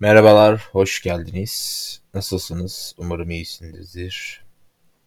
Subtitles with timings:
[0.00, 2.00] Merhabalar, hoş geldiniz.
[2.14, 2.94] Nasılsınız?
[2.98, 4.44] Umarım iyisinizdir.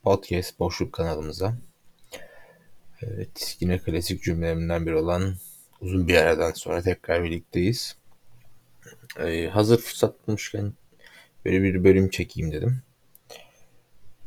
[0.03, 1.57] Podcast Boşluk kanalımıza.
[3.01, 5.35] Evet, yine klasik cümlelerimden biri olan
[5.81, 7.97] uzun bir aradan sonra tekrar birlikteyiz.
[9.19, 10.73] Ee, hazır fırsat bulmuşken
[11.45, 12.81] böyle bir bölüm çekeyim dedim.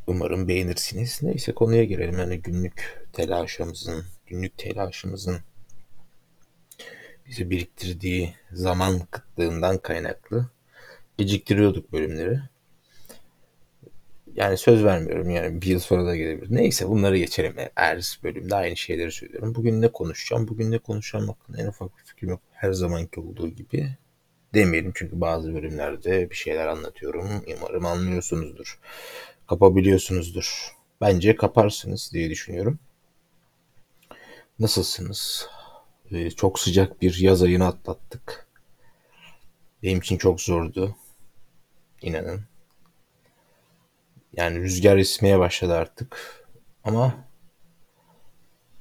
[0.07, 1.19] Umarım beğenirsiniz.
[1.23, 2.19] Neyse konuya girelim.
[2.19, 5.41] Yani günlük telaşımızın, günlük telaşımızın
[7.31, 10.51] bizi biriktirdiği zaman kıtlığından kaynaklı
[11.19, 12.41] geciktiriyorduk bölümleri.
[14.34, 16.56] Yani söz vermiyorum yani bir yıl sonra da gelebilir.
[16.56, 17.55] Neyse bunları geçelim.
[17.75, 19.55] Her bölümde aynı şeyleri söylüyorum.
[19.55, 20.48] Bugün ne konuşacağım?
[20.48, 22.41] Bugün ne konuşacağım hakkında en ufak bir fikrim yok.
[22.53, 23.89] Her zamanki olduğu gibi
[24.55, 24.92] demeyelim.
[24.95, 27.45] Çünkü bazı bölümlerde bir şeyler anlatıyorum.
[27.56, 28.78] Umarım anlıyorsunuzdur.
[29.48, 30.77] Kapabiliyorsunuzdur.
[31.01, 32.78] Bence kaparsınız diye düşünüyorum.
[34.59, 35.48] Nasılsınız?
[36.12, 38.46] Ee, çok sıcak bir yaz ayını atlattık.
[39.82, 40.96] Benim için çok zordu.
[42.02, 42.45] İnanın.
[44.36, 46.44] Yani rüzgar esmeye başladı artık.
[46.84, 47.14] Ama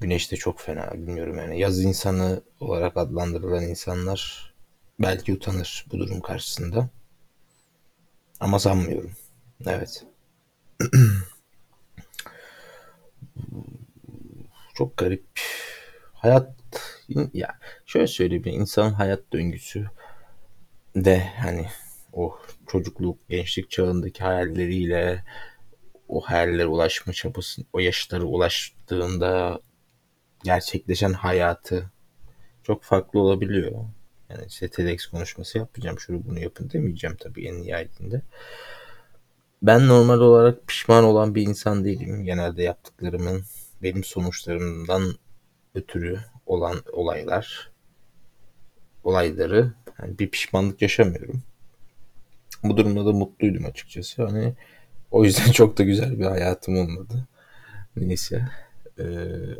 [0.00, 0.92] güneş de çok fena.
[0.94, 1.60] Bilmiyorum yani.
[1.60, 4.54] Yaz insanı olarak adlandırılan insanlar
[5.00, 6.88] belki utanır bu durum karşısında.
[8.40, 9.12] Ama sanmıyorum.
[9.66, 10.04] Evet.
[14.74, 15.26] çok garip.
[16.12, 16.54] Hayat
[17.34, 19.86] ya şöyle söyleyeyim insan hayat döngüsü
[20.96, 21.66] de hani
[22.12, 25.24] o çocukluk, gençlik çağındaki hayalleriyle
[26.08, 29.60] o hayallere ulaşma çabası, o yaşlara ulaştığında
[30.44, 31.90] gerçekleşen hayatı
[32.62, 33.72] çok farklı olabiliyor.
[34.30, 38.22] Yani işte TEDx konuşması yapacağım, şunu bunu yapın demeyeceğim tabii en nihayetinde.
[39.62, 42.24] Ben normal olarak pişman olan bir insan değilim.
[42.24, 43.44] Genelde yaptıklarımın
[43.82, 45.14] benim sonuçlarımdan
[45.74, 46.20] ötürü
[46.50, 47.70] olan olaylar,
[49.04, 51.42] olayları yani bir pişmanlık yaşamıyorum.
[52.64, 54.24] Bu durumda da mutluydum açıkçası.
[54.24, 54.54] Hani
[55.10, 57.28] o yüzden çok da güzel bir hayatım olmadı.
[57.96, 58.48] Neyse.
[58.98, 59.04] Ee,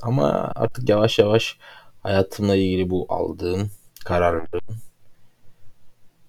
[0.03, 1.59] ama artık yavaş yavaş
[2.03, 3.71] hayatımla ilgili bu aldığım
[4.05, 4.77] kararların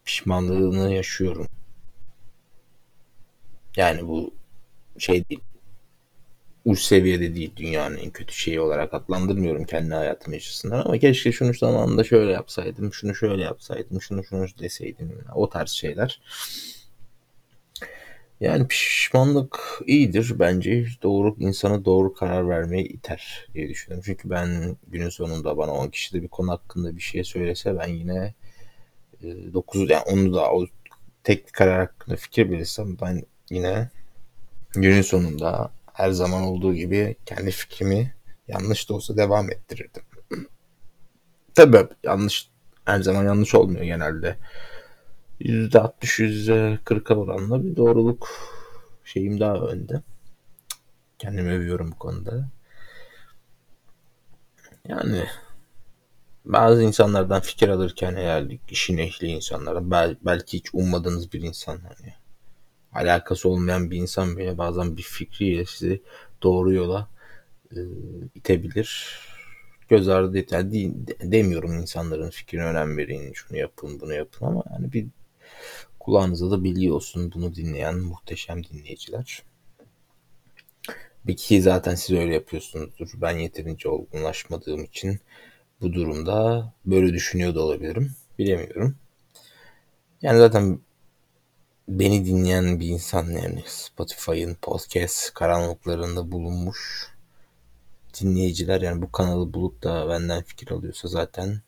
[0.05, 1.47] pişmanlığını yaşıyorum.
[3.75, 4.33] Yani bu
[4.97, 5.41] şey değil.
[6.66, 11.53] Uç seviyede değil dünyanın en kötü şeyi olarak adlandırmıyorum kendi hayatım açısından ama keşke şunu
[11.53, 15.17] zamanında şöyle yapsaydım, şunu şöyle yapsaydım, şunu şunu deseydim.
[15.35, 16.22] O tarz şeyler.
[18.41, 20.85] Yani pişmanlık iyidir bence.
[21.03, 24.03] Doğru insana doğru karar vermeye iter diye düşünüyorum.
[24.05, 27.88] Çünkü ben günün sonunda bana 10 kişi de bir konu hakkında bir şey söylese ben
[27.88, 28.33] yine
[29.53, 30.66] 9 e, yani onu da o
[31.23, 33.89] tek karar hakkında fikir verirsem ben yine
[34.73, 38.16] günün sonunda her zaman olduğu gibi kendi fikrimi
[38.47, 40.03] yanlış da olsa devam ettirirdim.
[41.53, 42.50] Tabii yanlış
[42.85, 44.38] her zaman yanlış olmuyor genelde.
[45.40, 48.29] %60 %40'a oranla bir doğruluk
[49.03, 50.02] şeyim daha önde.
[51.19, 52.50] Kendimi övüyorum bu konuda.
[54.88, 55.25] Yani
[56.46, 62.13] bazı insanlardan fikir alırken eğer işin ehli insanlardan bel, belki hiç ummadığınız bir insan hani
[62.94, 66.02] alakası olmayan bir insan bile bazen bir fikriyle sizi
[66.44, 67.09] doğru yola
[67.72, 67.79] e,
[68.35, 69.19] itebilir.
[69.90, 70.52] Göz ardı et.
[70.52, 70.72] Yani
[71.07, 75.07] de, demiyorum insanların fikrine önem verin, şunu yapın, bunu yapın ama yani bir
[76.00, 79.44] kulağınıza da biliyorsun bunu dinleyen muhteşem dinleyiciler.
[81.25, 83.09] Bir ki zaten siz öyle yapıyorsunuzdur.
[83.16, 85.19] Ben yeterince olgunlaşmadığım için
[85.81, 88.12] bu durumda böyle düşünüyor da olabilirim.
[88.40, 88.96] Bilemiyorum.
[90.22, 90.79] Yani zaten
[92.00, 97.07] beni dinleyen bir insan yani Spotify'ın podcast karanlıklarında bulunmuş
[98.22, 101.62] dinleyiciler yani bu kanalı bulup da benden fikir alıyorsa zaten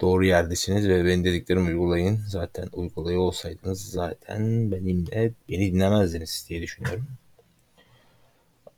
[0.00, 2.20] doğru yerdesiniz ve benim dediklerimi uygulayın.
[2.28, 7.06] Zaten uygulayı olsaydınız zaten benimle beni dinlemezdiniz diye düşünüyorum.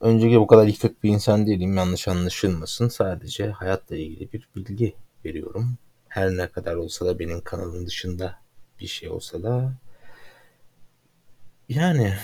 [0.00, 1.76] Önceki bu kadar yıkık bir insan değilim.
[1.76, 2.88] Yanlış anlaşılmasın.
[2.88, 4.94] Sadece hayatla ilgili bir bilgi
[5.24, 5.78] veriyorum.
[6.08, 8.38] Her ne kadar olsa da benim kanalım dışında
[8.80, 9.72] bir şey olsa da
[11.68, 12.14] yani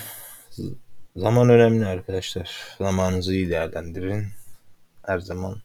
[1.15, 2.75] zaman önemli arkadaşlar.
[2.77, 4.27] Zamanınızı iyi değerlendirin.
[5.05, 5.61] Her zaman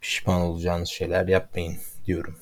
[0.00, 2.38] pişman olacağınız şeyler yapmayın diyorum.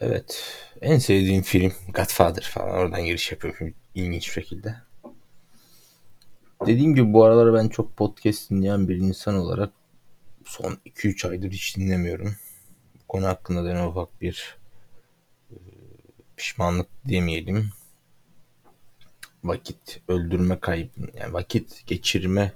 [0.00, 0.44] Evet.
[0.80, 2.70] En sevdiğim film Godfather falan.
[2.70, 4.74] Oradan giriş yapıyorum ilginç şekilde.
[6.66, 9.72] Dediğim gibi bu aralar ben çok podcast dinleyen bir insan olarak
[10.44, 12.36] son 2-3 aydır hiç dinlemiyorum.
[12.94, 14.61] Bu konu hakkında da en ufak bir
[16.42, 17.70] pişmanlık demeyelim.
[19.44, 22.52] Vakit öldürme kaybı, yani vakit geçirme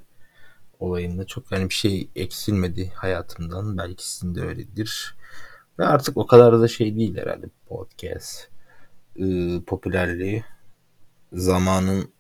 [0.81, 3.79] olayında çok yani bir şey eksilmedi hayatımdan.
[3.79, 5.17] Belki sizin de öyledir.
[5.79, 8.49] Ve artık o kadar da şey değil herhalde podcast
[9.21, 10.45] ıı, popülerliği
[11.33, 12.11] zamanın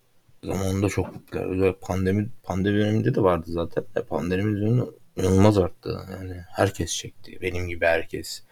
[0.44, 1.74] zamanında çok popüler.
[1.80, 3.84] Pandemi pandemi döneminde de vardı zaten.
[3.96, 6.00] E, pandemi döneminde inanılmaz arttı.
[6.10, 7.38] Yani herkes çekti.
[7.42, 8.42] Benim gibi herkes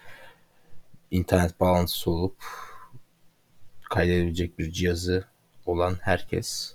[1.10, 2.36] internet bağlantısı olup
[3.94, 5.24] kaydedebilecek bir cihazı
[5.66, 6.74] olan herkes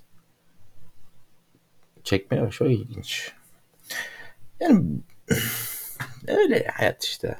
[2.04, 2.72] çekmeye başlıyor.
[2.72, 3.32] ilginç.
[4.60, 4.84] Yani
[6.28, 7.38] öyle hayat işte.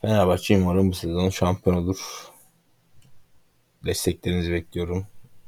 [0.00, 2.30] Fenerbahçe umarım bu sezon şampiyon olur.
[3.84, 5.06] Desteklerinizi bekliyorum.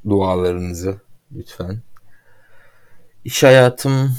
[0.09, 1.01] Dualarınızı
[1.31, 1.81] lütfen.
[3.25, 4.17] İş hayatım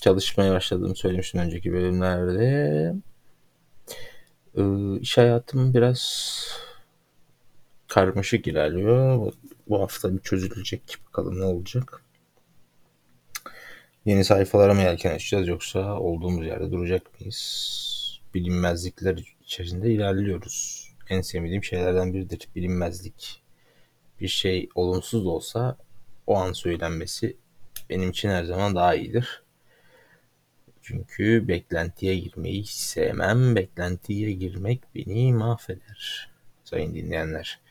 [0.00, 2.94] çalışmaya başladığımı söylemiştim önceki bölümlerde.
[4.56, 6.71] Ee, iş hayatım biraz
[7.92, 9.32] karmaşık ilerliyor.
[9.68, 10.96] Bu hafta bir çözülecek.
[11.06, 12.04] Bakalım ne olacak.
[14.04, 18.20] Yeni sayfalara mı yelken açacağız yoksa olduğumuz yerde duracak mıyız?
[18.34, 20.88] Bilinmezlikler içerisinde ilerliyoruz.
[21.08, 23.42] En sevmediğim şeylerden biridir bilinmezlik.
[24.20, 25.76] Bir şey olumsuz da olsa
[26.26, 27.36] o an söylenmesi
[27.90, 29.42] benim için her zaman daha iyidir.
[30.82, 33.56] Çünkü beklentiye girmeyi sevmem.
[33.56, 36.30] Beklentiye girmek beni mahveder.
[36.64, 37.61] Sayın dinleyenler.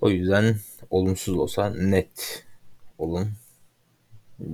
[0.00, 0.56] O yüzden
[0.90, 2.46] olumsuz olsa net
[2.98, 3.28] olun.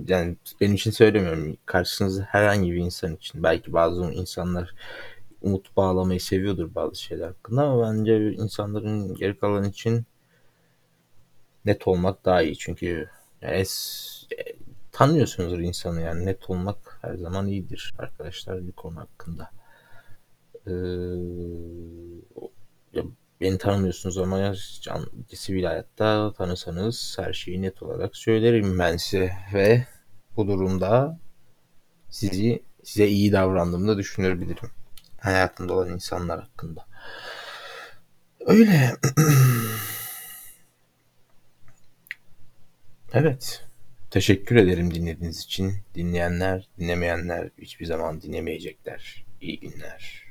[0.07, 1.57] Yani benim için söylemiyorum.
[1.65, 3.43] Karşınızda herhangi bir insan için.
[3.43, 4.75] Belki bazı insanlar
[5.41, 10.05] umut bağlamayı seviyordur bazı şeyler hakkında ama bence insanların geri kalan için
[11.65, 12.57] net olmak daha iyi.
[12.57, 13.09] Çünkü
[13.41, 14.27] yani es,
[14.91, 19.51] tanıyorsunuzdur insanı yani net olmak her zaman iyidir arkadaşlar bir konu hakkında.
[20.67, 20.71] Ee,
[22.93, 23.03] ya
[23.41, 29.85] beni tanımıyorsunuz ama can, sivil hayatta tanısanız her şeyi net olarak söylerim ben size ve
[30.35, 31.19] bu durumda
[32.09, 34.71] sizi size iyi davrandığımda düşünebilirim.
[35.19, 36.85] Hayatımda olan insanlar hakkında.
[38.45, 38.93] Öyle.
[43.13, 43.63] evet.
[44.11, 45.73] Teşekkür ederim dinlediğiniz için.
[45.95, 49.25] Dinleyenler, dinlemeyenler hiçbir zaman dinlemeyecekler.
[49.41, 50.26] İyi günler.